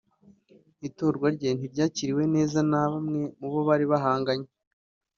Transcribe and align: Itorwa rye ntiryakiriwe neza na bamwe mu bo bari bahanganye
Itorwa 0.87 1.27
rye 1.35 1.49
ntiryakiriwe 1.57 2.23
neza 2.35 2.59
na 2.69 2.83
bamwe 2.91 3.21
mu 3.39 3.47
bo 3.51 3.59
bari 3.67 3.85
bahanganye 3.91 4.49